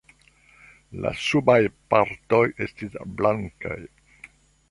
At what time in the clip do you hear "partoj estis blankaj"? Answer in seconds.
1.93-3.77